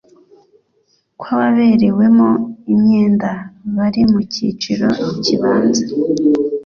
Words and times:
kw 1.19 1.25
ababerewemo 1.35 2.29
imyenda 2.73 3.31
bari 3.75 4.01
mu 4.11 4.19
cyiciro 4.31 4.87
kibanza 5.23 5.83